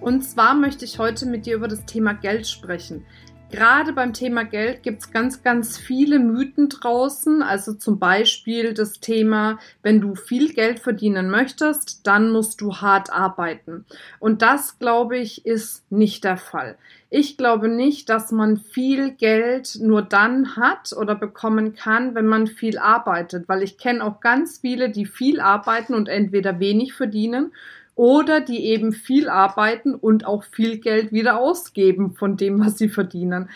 [0.00, 3.04] Und zwar möchte ich heute mit dir über das Thema Geld sprechen.
[3.50, 7.42] Gerade beim Thema Geld gibt es ganz, ganz viele Mythen draußen.
[7.42, 13.10] Also zum Beispiel das Thema, wenn du viel Geld verdienen möchtest, dann musst du hart
[13.10, 13.86] arbeiten.
[14.20, 16.76] Und das, glaube ich, ist nicht der Fall.
[17.08, 22.48] Ich glaube nicht, dass man viel Geld nur dann hat oder bekommen kann, wenn man
[22.48, 27.52] viel arbeitet, weil ich kenne auch ganz viele, die viel arbeiten und entweder wenig verdienen
[27.98, 32.88] oder die eben viel arbeiten und auch viel Geld wieder ausgeben von dem, was sie
[32.88, 33.50] verdienen.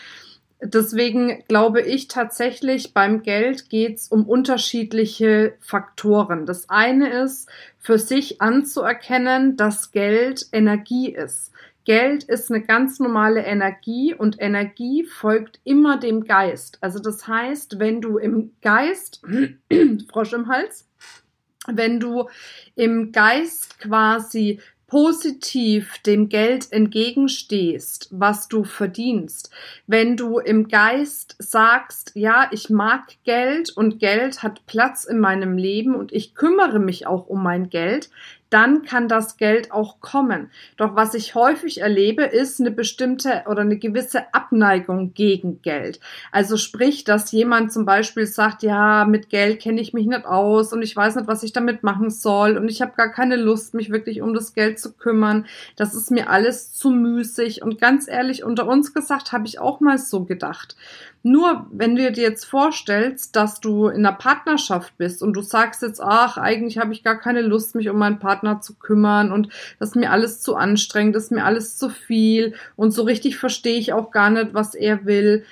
[0.61, 6.45] Deswegen glaube ich tatsächlich, beim Geld geht es um unterschiedliche Faktoren.
[6.45, 11.53] Das eine ist, für sich anzuerkennen, dass Geld Energie ist.
[11.85, 16.77] Geld ist eine ganz normale Energie und Energie folgt immer dem Geist.
[16.81, 19.21] Also das heißt, wenn du im Geist,
[20.11, 20.87] Frosch im Hals,
[21.67, 22.29] wenn du
[22.75, 24.59] im Geist quasi
[24.93, 29.49] positiv dem Geld entgegenstehst, was du verdienst,
[29.87, 35.57] wenn du im Geist sagst, ja, ich mag Geld und Geld hat Platz in meinem
[35.57, 38.11] Leben und ich kümmere mich auch um mein Geld,
[38.53, 40.51] dann kann das Geld auch kommen.
[40.77, 45.99] Doch was ich häufig erlebe, ist eine bestimmte oder eine gewisse Abneigung gegen Geld.
[46.31, 50.71] Also sprich, dass jemand zum Beispiel sagt, ja, mit Geld kenne ich mich nicht aus
[50.71, 53.73] und ich weiß nicht, was ich damit machen soll und ich habe gar keine Lust,
[53.73, 55.47] mich wirklich um das Geld zu kümmern.
[55.75, 59.79] Das ist mir alles zu müßig und ganz ehrlich, unter uns gesagt, habe ich auch
[59.79, 60.75] mal so gedacht.
[61.23, 65.81] Nur wenn du dir jetzt vorstellst, dass du in einer Partnerschaft bist und du sagst
[65.81, 69.47] jetzt, ach, eigentlich habe ich gar keine Lust, mich um meinen Partner zu kümmern und
[69.79, 73.37] das ist mir alles zu anstrengend, das ist mir alles zu viel und so richtig
[73.37, 75.45] verstehe ich auch gar nicht, was er will,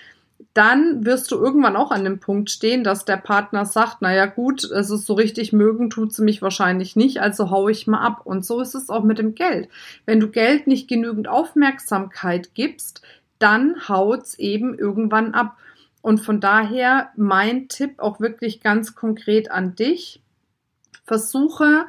[0.53, 4.66] dann wirst du irgendwann auch an dem Punkt stehen, dass der Partner sagt, naja gut,
[4.66, 8.22] es ist so richtig mögen, tut sie mich wahrscheinlich nicht, also hau ich mal ab.
[8.25, 9.69] Und so ist es auch mit dem Geld.
[10.06, 13.01] Wenn du Geld nicht genügend Aufmerksamkeit gibst,
[13.40, 15.57] dann haut's eben irgendwann ab.
[16.01, 20.22] Und von daher mein Tipp auch wirklich ganz konkret an dich.
[21.06, 21.85] Versuche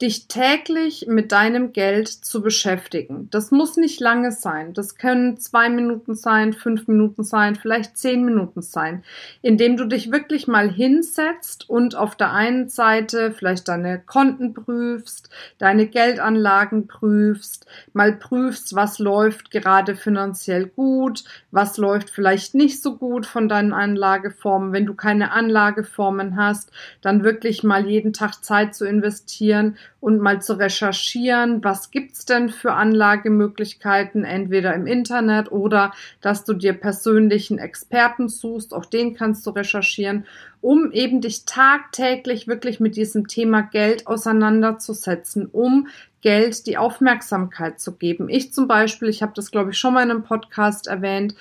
[0.00, 3.28] dich täglich mit deinem Geld zu beschäftigen.
[3.32, 4.72] Das muss nicht lange sein.
[4.72, 9.02] Das können zwei Minuten sein, fünf Minuten sein, vielleicht zehn Minuten sein,
[9.42, 15.30] indem du dich wirklich mal hinsetzt und auf der einen Seite vielleicht deine Konten prüfst,
[15.58, 22.96] deine Geldanlagen prüfst, mal prüfst, was läuft gerade finanziell gut, was läuft vielleicht nicht so
[22.96, 24.72] gut von deinen Anlageformen.
[24.72, 26.70] Wenn du keine Anlageformen hast,
[27.00, 32.50] dann wirklich mal jeden Tag Zeit zu investieren und mal zu recherchieren, was gibt's denn
[32.50, 39.44] für Anlagemöglichkeiten, entweder im Internet oder dass du dir persönlichen Experten suchst, auch den kannst
[39.46, 40.26] du recherchieren,
[40.60, 45.88] um eben dich tagtäglich wirklich mit diesem Thema Geld auseinanderzusetzen, um
[46.20, 48.28] Geld die Aufmerksamkeit zu geben.
[48.28, 51.34] Ich zum Beispiel, ich habe das glaube ich schon mal in einem Podcast erwähnt,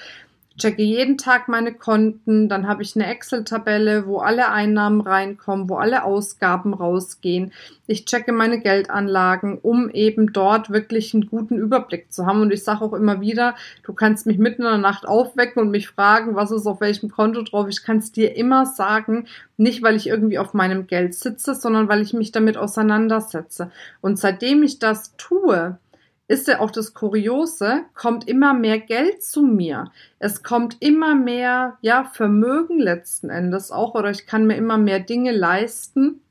[0.57, 5.75] checke jeden Tag meine Konten, dann habe ich eine Excel-Tabelle, wo alle Einnahmen reinkommen, wo
[5.75, 7.53] alle Ausgaben rausgehen.
[7.85, 12.41] Ich checke meine Geldanlagen, um eben dort wirklich einen guten Überblick zu haben.
[12.41, 15.72] Und ich sage auch immer wieder, du kannst mich mitten in der Nacht aufwecken und
[15.72, 17.67] mich fragen, was ist auf welchem Konto drauf.
[17.69, 21.88] Ich kann es dir immer sagen, nicht weil ich irgendwie auf meinem Geld sitze, sondern
[21.88, 23.72] weil ich mich damit auseinandersetze.
[24.01, 25.78] Und seitdem ich das tue,
[26.27, 29.91] ist ja auch das Kuriose, kommt immer mehr Geld zu mir.
[30.19, 34.99] Es kommt immer mehr, ja, Vermögen letzten Endes auch, oder ich kann mir immer mehr
[34.99, 36.21] Dinge leisten.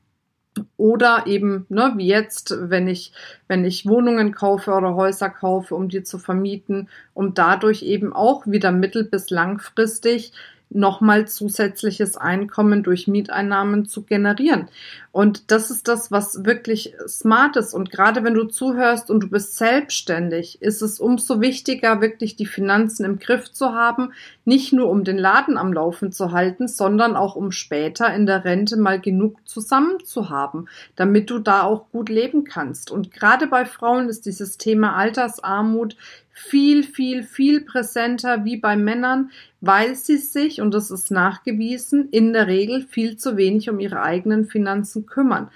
[0.75, 3.11] Oder eben, ne, wie jetzt, wenn ich,
[3.47, 8.47] wenn ich Wohnungen kaufe oder Häuser kaufe, um die zu vermieten, um dadurch eben auch
[8.47, 10.33] wieder mittel- bis langfristig
[10.69, 14.67] nochmal zusätzliches Einkommen durch Mieteinnahmen zu generieren.
[15.11, 17.73] Und das ist das, was wirklich smart ist.
[17.73, 22.45] Und gerade wenn du zuhörst und du bist selbstständig, ist es umso wichtiger, wirklich die
[22.45, 24.13] Finanzen im Griff zu haben,
[24.45, 28.45] nicht nur um den Laden am Laufen zu halten, sondern auch um später in der
[28.45, 32.91] Rente mal genug zusammen zu haben, damit du da auch gut leben kannst.
[32.91, 35.95] Und gerade bei Frauen ist dieses Thema Altersarmut
[36.37, 42.31] viel, viel, viel präsenter wie bei Männern, weil sie sich, und das ist nachgewiesen, in
[42.31, 45.49] der Regel viel zu wenig um ihre eigenen Finanzen kümmern.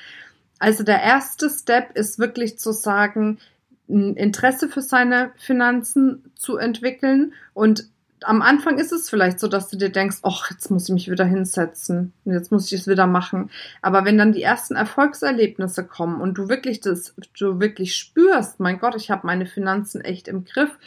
[0.58, 3.38] Also der erste Step ist wirklich zu sagen,
[3.90, 7.88] ein Interesse für seine Finanzen zu entwickeln und
[8.24, 11.10] am Anfang ist es vielleicht so, dass du dir denkst, ach, jetzt muss ich mich
[11.10, 13.50] wieder hinsetzen, jetzt muss ich es wieder machen.
[13.82, 18.80] Aber wenn dann die ersten Erfolgserlebnisse kommen und du wirklich das, du wirklich spürst, mein
[18.80, 20.78] Gott, ich habe meine Finanzen echt im Griff,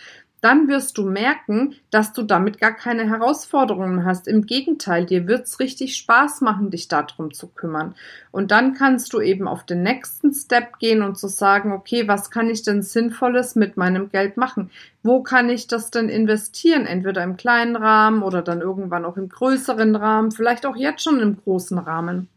[0.45, 4.29] dann wirst du merken, dass du damit gar keine Herausforderungen hast.
[4.29, 7.95] Im Gegenteil, dir wird's richtig Spaß machen, dich darum zu kümmern.
[8.31, 12.31] Und dann kannst du eben auf den nächsten Step gehen und zu sagen, okay, was
[12.31, 14.71] kann ich denn Sinnvolles mit meinem Geld machen?
[15.03, 16.85] Wo kann ich das denn investieren?
[16.85, 21.21] Entweder im kleinen Rahmen oder dann irgendwann auch im größeren Rahmen, vielleicht auch jetzt schon
[21.21, 22.29] im großen Rahmen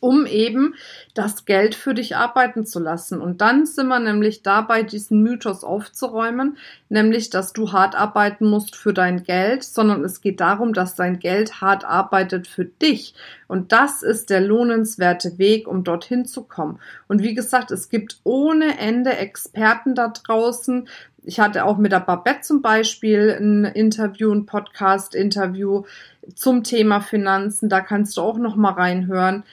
[0.00, 0.74] um eben
[1.14, 3.20] das Geld für dich arbeiten zu lassen.
[3.20, 6.56] Und dann sind wir nämlich dabei, diesen Mythos aufzuräumen,
[6.88, 11.18] nämlich, dass du hart arbeiten musst für dein Geld, sondern es geht darum, dass dein
[11.18, 13.14] Geld hart arbeitet für dich.
[13.46, 16.78] Und das ist der lohnenswerte Weg, um dorthin zu kommen.
[17.08, 20.88] Und wie gesagt, es gibt ohne Ende Experten da draußen,
[21.26, 25.84] ich hatte auch mit der Babette zum Beispiel ein Interview, ein Podcast-Interview
[26.34, 27.70] zum Thema Finanzen.
[27.70, 29.44] Da kannst du auch noch mal reinhören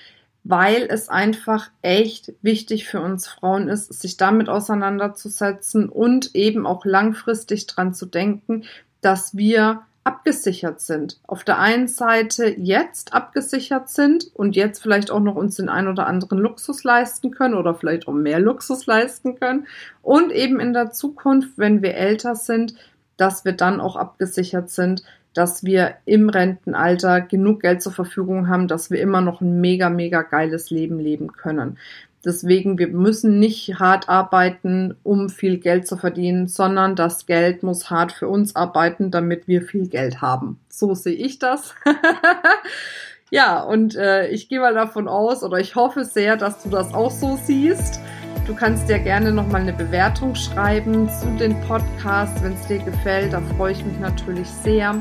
[0.44, 6.86] weil es einfach echt wichtig für uns Frauen ist, sich damit auseinanderzusetzen und eben auch
[6.86, 8.64] langfristig dran zu denken,
[9.02, 11.20] dass wir abgesichert sind.
[11.28, 15.88] Auf der einen Seite jetzt abgesichert sind und jetzt vielleicht auch noch uns den ein
[15.88, 19.68] oder anderen Luxus leisten können oder vielleicht auch mehr Luxus leisten können
[20.02, 22.74] und eben in der Zukunft, wenn wir älter sind,
[23.18, 25.04] dass wir dann auch abgesichert sind,
[25.34, 29.90] dass wir im Rentenalter genug Geld zur Verfügung haben, dass wir immer noch ein mega,
[29.90, 31.78] mega geiles Leben leben können.
[32.24, 37.90] Deswegen, wir müssen nicht hart arbeiten, um viel Geld zu verdienen, sondern das Geld muss
[37.90, 40.60] hart für uns arbeiten, damit wir viel Geld haben.
[40.70, 41.74] So sehe ich das.
[43.32, 46.94] ja, und äh, ich gehe mal davon aus oder ich hoffe sehr, dass du das
[46.94, 48.00] auch so siehst.
[48.48, 53.34] Du kannst dir gerne nochmal eine Bewertung schreiben zu den Podcasts, wenn es dir gefällt.
[53.34, 54.96] Da freue ich mich natürlich sehr.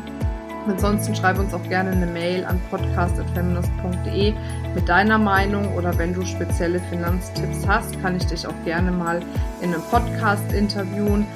[0.66, 4.34] Ansonsten schreib uns auch gerne eine Mail an podcast.feminist.de
[4.74, 9.20] mit deiner Meinung oder wenn du spezielle Finanztipps hast, kann ich dich auch gerne mal
[9.62, 11.26] in einem Podcast interviewen.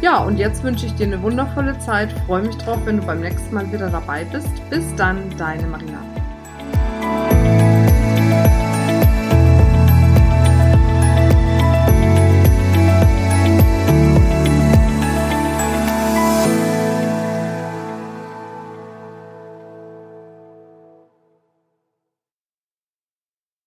[0.00, 2.12] Ja, und jetzt wünsche ich dir eine wundervolle Zeit.
[2.26, 4.50] Freue mich drauf, wenn du beim nächsten Mal wieder dabei bist.
[4.68, 6.13] Bis dann, deine Marina.